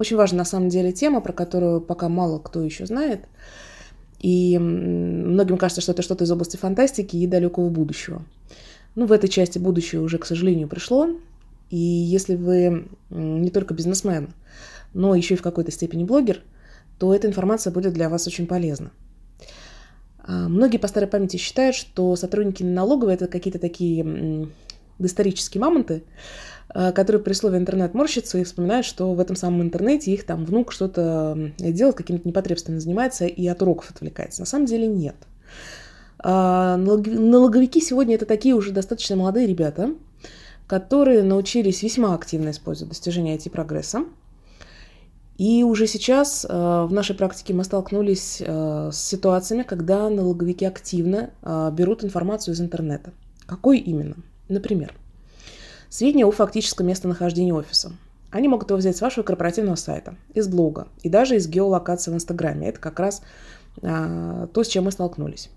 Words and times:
Очень 0.00 0.16
важная 0.16 0.38
на 0.38 0.44
самом 0.46 0.70
деле 0.70 0.92
тема, 0.92 1.20
про 1.20 1.34
которую 1.34 1.82
пока 1.82 2.08
мало 2.08 2.38
кто 2.38 2.62
еще 2.62 2.86
знает. 2.86 3.20
И 4.18 4.58
многим 4.58 5.58
кажется, 5.58 5.82
что 5.82 5.92
это 5.92 6.00
что-то 6.00 6.24
из 6.24 6.30
области 6.30 6.56
фантастики 6.56 7.16
и 7.16 7.26
далекого 7.26 7.68
будущего. 7.68 8.24
Ну, 8.94 9.04
в 9.04 9.12
этой 9.12 9.28
части 9.28 9.58
будущее 9.58 10.00
уже, 10.00 10.16
к 10.16 10.24
сожалению, 10.24 10.68
пришло. 10.68 11.10
И 11.68 11.76
если 11.76 12.34
вы 12.36 12.88
не 13.10 13.50
только 13.50 13.74
бизнесмен, 13.74 14.32
но 14.94 15.14
еще 15.14 15.34
и 15.34 15.36
в 15.36 15.42
какой-то 15.42 15.70
степени 15.70 16.04
блогер, 16.04 16.40
то 16.98 17.14
эта 17.14 17.28
информация 17.28 17.70
будет 17.70 17.92
для 17.92 18.08
вас 18.08 18.26
очень 18.26 18.46
полезна. 18.46 18.92
А, 20.20 20.48
многие 20.48 20.78
по 20.78 20.88
старой 20.88 21.10
памяти 21.10 21.36
считают, 21.36 21.76
что 21.76 22.16
сотрудники 22.16 22.62
налоговой 22.62 23.12
это 23.12 23.26
какие-то 23.26 23.58
такие 23.58 24.48
доисторические 24.98 25.60
мамонты, 25.60 26.04
которые 26.72 27.22
при 27.22 27.32
слове 27.32 27.58
интернет 27.58 27.94
морщатся 27.94 28.38
и 28.38 28.44
вспоминают, 28.44 28.86
что 28.86 29.12
в 29.12 29.20
этом 29.20 29.36
самом 29.36 29.62
интернете 29.62 30.12
их 30.12 30.24
там 30.24 30.44
внук 30.44 30.72
что-то 30.72 31.52
делает, 31.58 31.96
какими-то 31.96 32.28
непотребствами 32.28 32.78
занимается 32.78 33.26
и 33.26 33.46
от 33.46 33.60
уроков 33.62 33.90
отвлекается. 33.90 34.42
На 34.42 34.46
самом 34.46 34.66
деле 34.66 34.86
нет. 34.86 35.16
А, 36.22 36.76
налоговики 36.76 37.80
сегодня 37.80 38.14
это 38.14 38.26
такие 38.26 38.54
уже 38.54 38.72
достаточно 38.72 39.16
молодые 39.16 39.46
ребята, 39.46 39.94
которые 40.66 41.22
научились 41.22 41.82
весьма 41.82 42.14
активно 42.14 42.50
использовать 42.50 42.90
достижения 42.90 43.36
IT-прогресса. 43.36 44.04
И 45.38 45.64
уже 45.64 45.86
сейчас 45.86 46.44
э, 46.46 46.48
в 46.48 46.92
нашей 46.92 47.16
практике 47.16 47.54
мы 47.54 47.64
столкнулись 47.64 48.42
э, 48.44 48.90
с 48.92 48.98
ситуациями, 48.98 49.62
когда 49.62 50.10
налоговики 50.10 50.66
активно 50.66 51.30
э, 51.40 51.70
берут 51.72 52.04
информацию 52.04 52.52
из 52.52 52.60
интернета. 52.60 53.12
Какой 53.46 53.78
именно? 53.78 54.16
Например, 54.50 54.92
сведения 55.90 56.24
о 56.24 56.30
фактическом 56.30 56.86
местонахождении 56.86 57.52
офиса. 57.52 57.92
Они 58.30 58.48
могут 58.48 58.70
его 58.70 58.78
взять 58.78 58.96
с 58.96 59.00
вашего 59.00 59.24
корпоративного 59.24 59.74
сайта, 59.74 60.14
из 60.32 60.48
блога 60.48 60.86
и 61.02 61.08
даже 61.08 61.36
из 61.36 61.48
геолокации 61.48 62.10
в 62.12 62.14
Инстаграме. 62.14 62.68
Это 62.68 62.80
как 62.80 62.98
раз 62.98 63.22
а, 63.82 64.46
то, 64.46 64.62
с 64.62 64.68
чем 64.68 64.84
мы 64.84 64.92
столкнулись. 64.92 65.50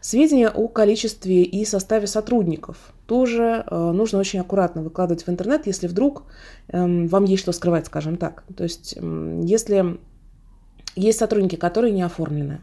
Сведения 0.00 0.48
о 0.48 0.68
количестве 0.68 1.42
и 1.42 1.64
составе 1.64 2.06
сотрудников 2.06 2.92
тоже 3.06 3.64
э, 3.66 3.90
нужно 3.92 4.18
очень 4.18 4.40
аккуратно 4.40 4.82
выкладывать 4.82 5.24
в 5.24 5.30
интернет, 5.30 5.66
если 5.66 5.86
вдруг 5.86 6.24
э, 6.68 7.06
вам 7.06 7.24
есть 7.24 7.42
что 7.42 7.52
скрывать, 7.52 7.86
скажем 7.86 8.16
так. 8.16 8.44
То 8.56 8.64
есть, 8.64 8.94
э, 8.96 9.40
если 9.44 9.98
есть 10.96 11.18
сотрудники, 11.18 11.56
которые 11.56 11.92
не 11.92 12.02
оформлены, 12.02 12.60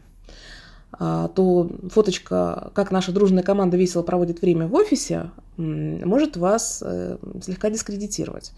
то 0.98 1.70
фоточка, 1.90 2.70
как 2.74 2.90
наша 2.90 3.12
дружная 3.12 3.42
команда 3.42 3.76
весело 3.76 4.02
проводит 4.02 4.42
время 4.42 4.66
в 4.66 4.74
офисе, 4.74 5.30
может 5.56 6.36
вас 6.36 6.82
э, 6.84 7.16
слегка 7.42 7.70
дискредитировать 7.70 8.52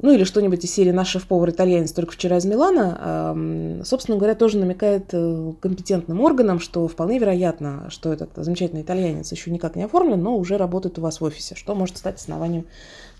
ну 0.00 0.12
или 0.12 0.24
что-нибудь 0.24 0.64
из 0.64 0.72
серии 0.72 0.92
«Наш 0.92 1.08
шеф-повар 1.08 1.50
итальянец 1.50 1.92
только 1.92 2.12
вчера 2.12 2.38
из 2.38 2.44
Милана», 2.44 3.82
собственно 3.84 4.16
говоря, 4.16 4.34
тоже 4.34 4.58
намекает 4.58 5.08
э, 5.12 5.52
компетентным 5.60 6.20
органам, 6.20 6.60
что 6.60 6.86
вполне 6.86 7.18
вероятно, 7.18 7.88
что 7.90 8.12
этот 8.12 8.30
замечательный 8.36 8.82
итальянец 8.82 9.32
еще 9.32 9.50
никак 9.50 9.74
не 9.74 9.82
оформлен, 9.82 10.22
но 10.22 10.36
уже 10.36 10.56
работает 10.56 10.98
у 10.98 11.02
вас 11.02 11.20
в 11.20 11.24
офисе, 11.24 11.56
что 11.56 11.74
может 11.74 11.96
стать 11.96 12.16
основанием 12.16 12.66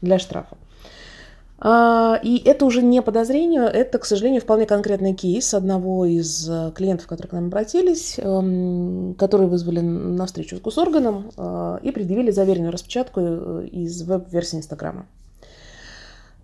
для 0.00 0.20
штрафа. 0.20 0.56
А, 1.60 2.20
и 2.22 2.40
это 2.44 2.64
уже 2.66 2.82
не 2.82 3.02
подозрение, 3.02 3.62
это, 3.62 3.98
к 3.98 4.04
сожалению, 4.04 4.40
вполне 4.40 4.64
конкретный 4.64 5.12
кейс 5.12 5.54
одного 5.54 6.06
из 6.06 6.48
э, 6.48 6.70
клиентов, 6.72 7.08
которые 7.08 7.28
к 7.28 7.32
нам 7.32 7.46
обратились, 7.46 8.14
эм, 8.18 9.16
которые 9.18 9.48
вызвали 9.48 9.80
на 9.80 10.26
встречу 10.26 10.56
с 10.56 10.60
госорганом 10.60 11.32
э, 11.36 11.78
и 11.82 11.90
предъявили 11.90 12.30
заверенную 12.30 12.70
распечатку 12.70 13.20
из 13.60 14.02
веб-версии 14.02 14.58
Инстаграма. 14.58 15.06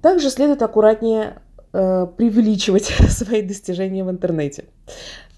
Также 0.02 0.30
следует 0.30 0.60
аккуратнее 0.62 1.36
э, 1.72 2.06
преувеличивать 2.16 2.84
свои 3.08 3.42
достижения 3.42 4.02
в 4.02 4.10
интернете. 4.10 4.64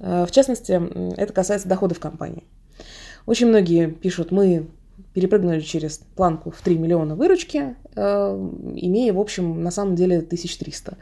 Э, 0.00 0.24
в 0.26 0.30
частности, 0.30 0.80
это 1.20 1.34
касается 1.34 1.68
доходов 1.68 2.00
компании. 2.00 2.44
Очень 3.26 3.48
многие 3.48 3.88
пишут, 3.88 4.30
мы 4.30 4.68
перепрыгнули 5.14 5.60
через 5.60 5.98
планку 5.98 6.50
в 6.50 6.60
3 6.60 6.78
миллиона 6.78 7.14
выручки, 7.14 7.76
э, 7.94 8.50
имея, 8.76 9.12
в 9.12 9.20
общем, 9.20 9.62
на 9.62 9.70
самом 9.70 9.96
деле 9.96 10.18
1300. 10.18 10.96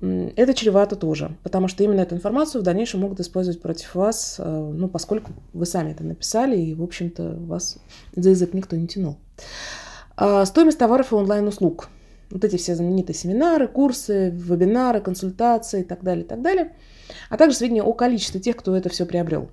Это 0.00 0.54
чревато 0.54 0.96
тоже, 0.96 1.36
потому 1.42 1.68
что 1.68 1.84
именно 1.84 2.00
эту 2.00 2.14
информацию 2.14 2.60
в 2.60 2.64
дальнейшем 2.64 3.00
могут 3.00 3.20
использовать 3.20 3.60
против 3.60 3.94
вас, 3.94 4.36
э, 4.38 4.72
ну, 4.74 4.88
поскольку 4.88 5.32
вы 5.52 5.66
сами 5.66 5.92
это 5.92 6.02
написали, 6.02 6.58
и, 6.58 6.74
в 6.74 6.82
общем-то, 6.82 7.36
вас 7.40 7.78
за 8.16 8.30
язык 8.30 8.54
никто 8.54 8.76
не 8.76 8.88
тянул. 8.88 9.16
А 10.16 10.44
стоимость 10.44 10.78
товаров 10.78 11.12
и 11.12 11.14
онлайн-услуг– 11.14 11.88
вот 12.32 12.44
эти 12.44 12.56
все 12.56 12.74
знаменитые 12.74 13.14
семинары, 13.14 13.68
курсы, 13.68 14.30
вебинары, 14.30 15.00
консультации 15.00 15.82
и 15.82 15.84
так 15.84 16.02
далее, 16.02 16.24
и 16.24 16.28
так 16.28 16.42
далее, 16.42 16.72
а 17.28 17.36
также 17.36 17.56
сведения 17.56 17.82
о 17.82 17.92
количестве 17.92 18.40
тех, 18.40 18.56
кто 18.56 18.74
это 18.74 18.88
все 18.88 19.06
приобрел. 19.06 19.50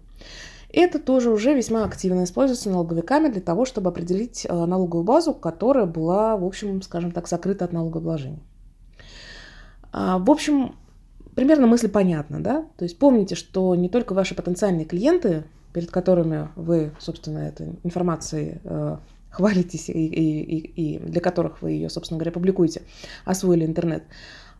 Это 0.71 0.99
тоже 0.99 1.31
уже 1.31 1.53
весьма 1.53 1.83
активно 1.83 2.23
используется 2.23 2.69
налоговиками 2.69 3.29
для 3.29 3.41
того, 3.41 3.65
чтобы 3.65 3.89
определить 3.89 4.45
э, 4.47 4.53
налоговую 4.53 5.03
базу, 5.03 5.33
которая 5.33 5.85
была, 5.85 6.37
в 6.37 6.45
общем, 6.45 6.81
скажем 6.83 7.11
так, 7.11 7.27
закрыта 7.27 7.65
от 7.65 7.73
налогообложения. 7.73 8.39
А, 9.91 10.19
в 10.19 10.29
общем, 10.29 10.75
примерно 11.33 11.65
мысль 11.65 11.89
понятна, 11.89 12.39
да? 12.41 12.65
То 12.77 12.83
есть 12.83 12.99
помните, 12.99 13.33
что 13.33 13.73
не 13.73 13.89
только 13.89 14.13
ваши 14.13 14.35
потенциальные 14.35 14.85
клиенты, 14.85 15.45
перед 15.73 15.89
которыми 15.89 16.49
вы, 16.55 16.91
собственно, 16.99 17.39
этой 17.39 17.79
информацией 17.83 18.59
э, 18.63 18.97
хвалитесь 19.31 19.89
и, 19.89 19.93
и, 19.93 20.41
и, 20.41 20.95
и 20.95 20.99
для 20.99 21.21
которых 21.21 21.61
вы 21.61 21.71
ее, 21.71 21.89
собственно 21.89 22.19
говоря, 22.19 22.31
публикуете, 22.31 22.83
освоили 23.25 23.65
интернет, 23.65 24.03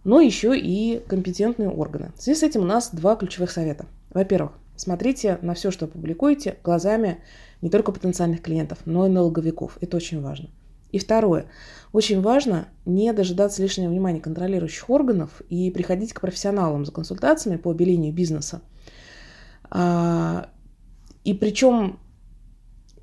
но 0.04 0.22
еще 0.22 0.58
и 0.58 1.04
компетентные 1.08 1.70
органы. 1.70 2.12
В 2.16 2.22
связи 2.22 2.40
с 2.40 2.44
этим 2.44 2.62
у 2.62 2.66
нас 2.66 2.90
два 2.94 3.16
ключевых 3.16 3.52
совета. 3.52 3.86
Во-первых, 4.12 4.54
смотрите 4.80 5.38
на 5.42 5.54
все, 5.54 5.72
что 5.72 5.88
публикуете, 5.88 6.58
глазами 6.64 7.22
не 7.62 7.70
только 7.70 7.92
потенциальных 7.92 8.42
клиентов, 8.42 8.80
но 8.86 9.06
и 9.06 9.10
налоговиков. 9.10 9.78
Это 9.82 9.98
очень 9.98 10.22
важно. 10.22 10.50
И 10.92 10.98
второе. 10.98 11.46
Очень 11.92 12.22
важно 12.22 12.70
не 12.86 13.12
дожидаться 13.14 13.62
лишнего 13.62 13.90
внимания 13.90 14.22
контролирующих 14.22 14.90
органов 14.90 15.42
и 15.50 15.70
приходить 15.70 16.14
к 16.14 16.22
профессионалам 16.22 16.86
за 16.86 16.92
консультациями 16.92 17.58
по 17.58 17.72
обелению 17.72 18.14
бизнеса. 18.14 18.62
А, 19.70 20.50
и 21.24 21.34
причем 21.34 22.00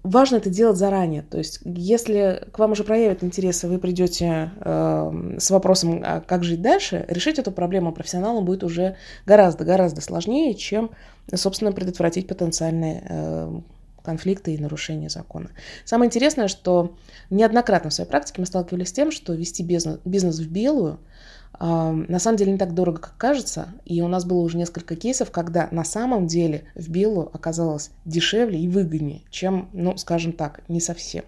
важно 0.07 0.37
это 0.37 0.51
делать 0.51 0.77
заранее. 0.77 1.23
То 1.23 1.39
есть, 1.39 1.61
если 1.65 2.49
к 2.53 2.59
вам 2.59 2.73
уже 2.73 2.85
проявят 2.85 3.25
интерес, 3.25 3.65
и 3.65 3.67
вы 3.67 3.79
придете 3.79 4.53
э, 4.61 5.37
с 5.39 5.51
вопросом, 5.51 6.03
а 6.05 6.21
как 6.21 6.45
жить 6.45 6.63
дальше, 6.63 7.05
решить 7.09 7.39
эту 7.39 7.53
проблему 7.53 7.93
профессионалам 7.93 8.45
будет 8.45 8.65
уже 8.65 8.97
гораздо-гораздо 9.27 10.01
сложнее, 10.01 10.55
чем, 10.55 10.91
собственно, 11.35 11.73
предотвратить 11.73 12.29
потенциальные 12.29 13.03
э, 13.09 13.61
конфликты 14.03 14.55
и 14.55 14.59
нарушения 14.59 15.09
закона. 15.09 15.51
Самое 15.85 16.09
интересное, 16.09 16.49
что 16.49 16.97
неоднократно 17.31 17.91
в 17.91 17.95
своей 17.95 18.09
практике 18.09 18.41
мы 18.41 18.47
сталкивались 18.47 18.89
с 18.89 18.93
тем, 18.93 19.11
что 19.11 19.35
вести 19.35 19.63
бизнес, 19.63 19.99
бизнес 20.05 20.39
в 20.39 20.51
белую– 20.51 21.01
на 21.61 22.19
самом 22.19 22.37
деле 22.37 22.53
не 22.53 22.59
так 22.59 22.75
дорого, 22.75 22.99
как 22.99 23.17
кажется. 23.17 23.69
И 23.85 24.01
у 24.03 24.09
нас 24.09 24.25
было 24.25 24.39
уже 24.39 24.57
несколько 24.57 24.97
кейсов, 24.97 25.31
когда 25.31 25.69
на 25.71 25.85
самом 25.85 26.27
деле 26.27 26.65
в 26.75 26.89
белую 26.89 27.31
оказалось 27.35 27.91
дешевле 28.05 28.59
и 28.59 28.69
выгоднее, 28.69 29.23
чем, 29.31 29.69
ну, 29.73 29.97
скажем 29.97 30.33
так, 30.33 30.61
не 30.69 30.81
совсем. 30.81 31.25